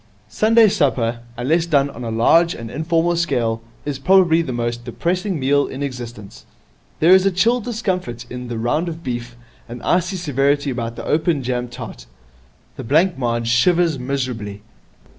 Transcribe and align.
Sunday 0.29 0.67
supper, 0.67 1.19
unless 1.37 1.67
done 1.67 1.91
on 1.91 2.03
a 2.03 2.09
large 2.09 2.55
and 2.55 2.71
informal 2.71 3.15
scale, 3.15 3.61
is 3.85 3.99
probably 3.99 4.41
the 4.41 4.51
most 4.51 4.83
depressing 4.83 5.39
meal 5.39 5.67
in 5.67 5.83
existence. 5.83 6.43
There 6.99 7.11
is 7.13 7.23
a 7.27 7.31
chill 7.31 7.61
discomfort 7.61 8.25
in 8.27 8.47
the 8.47 8.57
round 8.57 8.89
of 8.89 9.03
beef, 9.03 9.37
an 9.69 9.79
icy 9.83 10.15
severity 10.15 10.71
about 10.71 10.95
the 10.95 11.05
open 11.05 11.43
jam 11.43 11.67
tart. 11.67 12.07
The 12.77 12.83
blancmange 12.83 13.47
shivers 13.47 13.99
miserably. 13.99 14.63